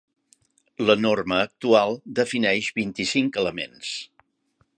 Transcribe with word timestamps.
La 0.85 0.95
norma 1.01 1.37
actual 1.49 1.93
defineix 2.21 2.71
vint-i-cinc 2.81 3.43
elements. 3.45 3.93